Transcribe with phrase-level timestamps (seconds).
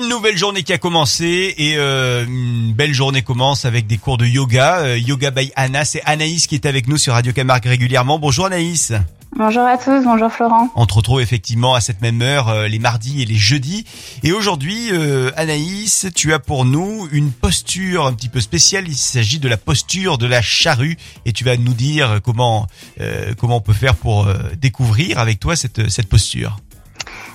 [0.00, 4.16] Une nouvelle journée qui a commencé et euh, une belle journée commence avec des cours
[4.16, 4.78] de yoga.
[4.78, 8.18] Euh, yoga by Anna, c'est Anaïs qui est avec nous sur Radio Camargue régulièrement.
[8.18, 8.94] Bonjour Anaïs.
[9.36, 10.70] Bonjour à tous, bonjour Florent.
[10.74, 13.84] On te retrouve effectivement à cette même heure euh, les mardis et les jeudis.
[14.22, 14.90] Et aujourd'hui,
[15.36, 18.88] Anaïs, tu as pour nous une posture un petit peu spéciale.
[18.88, 20.96] Il s'agit de la posture de la charrue
[21.26, 22.66] et tu vas nous dire comment
[23.02, 24.26] euh, comment on peut faire pour
[24.56, 26.56] découvrir avec toi cette cette posture.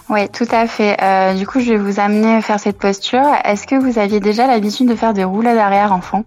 [0.09, 0.97] Oui, tout à fait.
[1.01, 3.25] Euh, du coup, je vais vous amener à faire cette posture.
[3.43, 6.23] Est-ce que vous aviez déjà l'habitude de faire des roulades arrière enfant?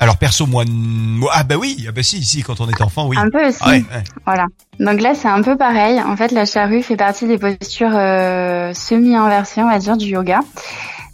[0.00, 3.08] Alors perso moi, moi- ah bah oui, ah bah si si quand on est enfant
[3.08, 3.16] oui.
[3.18, 3.58] Un peu aussi.
[3.62, 4.04] Ah ouais, ouais.
[4.26, 4.46] Voilà.
[4.78, 6.00] Donc là, c'est un peu pareil.
[6.00, 10.38] En fait, la charrue fait partie des postures euh, semi-inversées, on va dire, du yoga.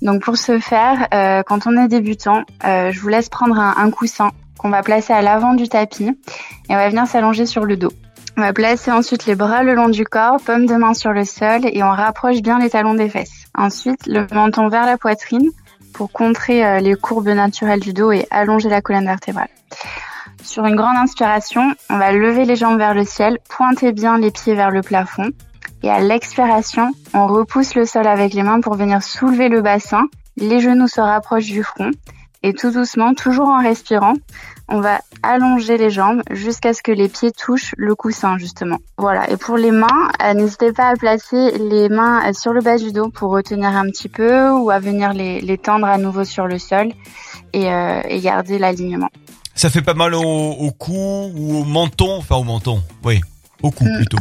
[0.02, 3.74] Donc pour ce faire, euh, quand on est débutant, euh, je vous laisse prendre un,
[3.78, 6.14] un coussin qu'on va placer à l'avant du tapis et
[6.68, 7.92] on va venir s'allonger sur le dos.
[8.36, 11.24] On va placer ensuite les bras le long du corps, paume de main sur le
[11.24, 13.44] sol et on rapproche bien les talons des fesses.
[13.54, 15.50] Ensuite, le menton vers la poitrine
[15.92, 19.48] pour contrer euh, les courbes naturelles du dos et allonger la colonne vertébrale.
[20.42, 24.32] Sur une grande inspiration, on va lever les jambes vers le ciel, pointer bien les
[24.32, 25.30] pieds vers le plafond.
[25.84, 30.08] Et à l'expiration, on repousse le sol avec les mains pour venir soulever le bassin.
[30.36, 31.92] Les genoux se rapprochent du front.
[32.46, 34.12] Et tout doucement, toujours en respirant,
[34.68, 38.76] on va allonger les jambes jusqu'à ce que les pieds touchent le coussin, justement.
[38.98, 39.30] Voilà.
[39.30, 42.76] Et pour les mains, euh, n'hésitez pas à placer les mains euh, sur le bas
[42.76, 46.24] du dos pour retenir un petit peu ou à venir les, les tendre à nouveau
[46.24, 46.92] sur le sol
[47.54, 49.08] et, euh, et garder l'alignement.
[49.54, 53.22] Ça fait pas mal au, au cou ou au menton, enfin au menton, oui,
[53.62, 53.96] au cou Mm.
[53.96, 54.18] plutôt.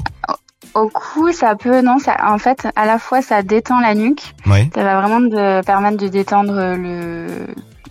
[0.75, 4.33] Au cou, ça peut, non, ça, en fait, à la fois, ça détend la nuque.
[4.45, 4.69] Oui.
[4.73, 7.27] Ça va vraiment de, permettre de détendre le,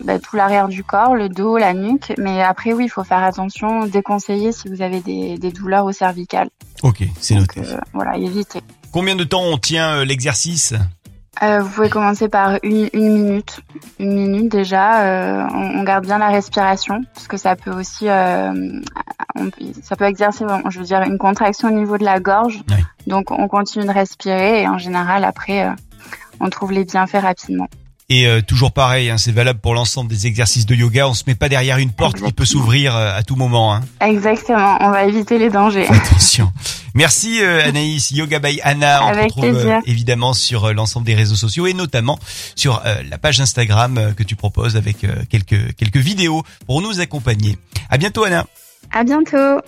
[0.04, 2.12] bah, tout l'arrière du corps, le dos, la nuque.
[2.18, 5.92] Mais après, oui, il faut faire attention, déconseiller si vous avez des, des douleurs au
[5.92, 6.48] cervical.
[6.82, 7.70] Ok, c'est Donc, noté.
[7.72, 8.60] euh, voilà, éviter.
[8.92, 10.74] Combien de temps on tient euh, l'exercice?
[11.42, 13.60] Euh, vous pouvez commencer par une, une minute.
[13.98, 15.02] Une minute déjà.
[15.04, 18.80] euh, on, on garde bien la respiration parce que ça peut aussi, euh,
[19.34, 19.48] on
[19.82, 22.60] ça peut exercer, bon, je veux dire, une contraction au niveau de la gorge.
[22.68, 22.84] Ouais.
[23.06, 25.72] Donc on continue de respirer et en général après, euh,
[26.38, 27.68] on trouve les bienfaits rapidement.
[28.08, 31.08] Et euh, toujours pareil, hein, c'est valable pour l'ensemble des exercices de yoga.
[31.08, 33.74] On se met pas derrière une porte qui peut s'ouvrir euh, à tout moment.
[33.74, 33.80] Hein.
[34.00, 34.76] Exactement.
[34.80, 35.86] On va éviter les dangers.
[35.88, 36.52] Attention.
[36.94, 39.02] Merci euh, Anaïs, Yoga by Anna.
[39.04, 39.78] On Avec retrouve euh, plaisir.
[39.86, 42.18] évidemment sur euh, l'ensemble des réseaux sociaux et notamment
[42.54, 46.82] sur euh, la page Instagram euh, que tu proposes avec euh, quelques quelques vidéos pour
[46.82, 47.56] nous accompagner.
[47.88, 48.44] À bientôt Anna.
[48.90, 49.58] À bientôt.